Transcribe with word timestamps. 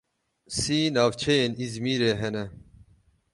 Sî 0.59 0.79
navçeyên 0.95 1.53
Îzmîrê 1.65 2.13
hene. 2.21 2.45